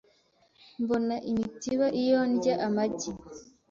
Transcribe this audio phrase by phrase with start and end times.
[0.81, 3.11] Mbona imitiba iyo ndya amagi.